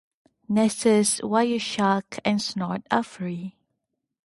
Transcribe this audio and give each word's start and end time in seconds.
Nessus, 0.49 1.21
Wireshark, 1.21 2.17
and 2.25 2.41
Snort 2.41 2.81
are 2.89 3.03
free. 3.03 3.55